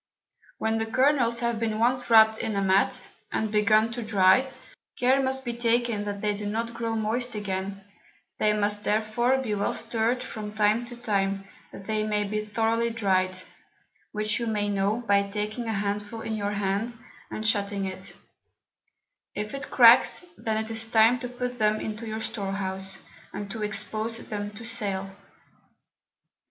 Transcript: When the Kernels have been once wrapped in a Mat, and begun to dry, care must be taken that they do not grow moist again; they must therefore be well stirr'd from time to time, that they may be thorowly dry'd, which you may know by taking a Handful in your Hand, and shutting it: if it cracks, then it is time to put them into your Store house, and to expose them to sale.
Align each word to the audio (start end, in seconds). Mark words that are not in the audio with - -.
When 0.57 0.79
the 0.79 0.87
Kernels 0.87 1.41
have 1.41 1.59
been 1.59 1.77
once 1.77 2.09
wrapped 2.09 2.39
in 2.39 2.55
a 2.55 2.61
Mat, 2.63 3.07
and 3.31 3.51
begun 3.51 3.91
to 3.91 4.01
dry, 4.01 4.51
care 4.97 5.21
must 5.21 5.45
be 5.45 5.53
taken 5.53 6.05
that 6.05 6.21
they 6.21 6.35
do 6.35 6.47
not 6.47 6.73
grow 6.73 6.95
moist 6.95 7.35
again; 7.35 7.83
they 8.39 8.51
must 8.51 8.83
therefore 8.83 9.37
be 9.37 9.53
well 9.53 9.73
stirr'd 9.75 10.23
from 10.23 10.53
time 10.53 10.85
to 10.87 10.95
time, 10.97 11.47
that 11.71 11.85
they 11.85 12.01
may 12.01 12.23
be 12.23 12.43
thorowly 12.43 12.89
dry'd, 12.89 13.43
which 14.11 14.39
you 14.39 14.47
may 14.47 14.69
know 14.69 15.03
by 15.07 15.21
taking 15.29 15.65
a 15.67 15.73
Handful 15.73 16.21
in 16.21 16.35
your 16.35 16.53
Hand, 16.53 16.95
and 17.29 17.45
shutting 17.45 17.85
it: 17.85 18.15
if 19.35 19.53
it 19.53 19.69
cracks, 19.69 20.25
then 20.35 20.57
it 20.65 20.71
is 20.71 20.83
time 20.87 21.19
to 21.19 21.29
put 21.29 21.59
them 21.59 21.79
into 21.79 22.07
your 22.07 22.21
Store 22.21 22.53
house, 22.53 22.97
and 23.33 23.51
to 23.51 23.61
expose 23.61 24.17
them 24.17 24.49
to 24.49 24.65
sale. 24.65 25.11